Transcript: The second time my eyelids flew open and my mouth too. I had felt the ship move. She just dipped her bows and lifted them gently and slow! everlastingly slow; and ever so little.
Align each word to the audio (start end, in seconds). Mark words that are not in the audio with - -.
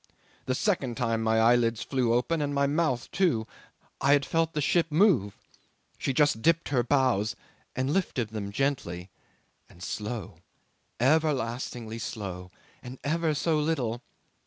The 0.47 0.55
second 0.55 0.97
time 0.97 1.21
my 1.21 1.39
eyelids 1.39 1.83
flew 1.83 2.11
open 2.11 2.41
and 2.41 2.55
my 2.55 2.65
mouth 2.65 3.11
too. 3.11 3.45
I 4.01 4.13
had 4.13 4.25
felt 4.25 4.53
the 4.53 4.59
ship 4.59 4.87
move. 4.89 5.37
She 5.99 6.11
just 6.11 6.41
dipped 6.41 6.69
her 6.69 6.81
bows 6.81 7.35
and 7.75 7.93
lifted 7.93 8.29
them 8.29 8.51
gently 8.51 9.11
and 9.69 9.83
slow! 9.83 10.39
everlastingly 10.99 11.99
slow; 11.99 12.49
and 12.81 12.97
ever 13.03 13.35
so 13.35 13.59
little. 13.59 14.01